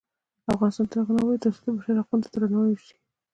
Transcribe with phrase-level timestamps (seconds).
[0.53, 2.95] افغانستان تر هغو نه ابادیږي، ترڅو د بشر حقونو ته درناوی ونشي.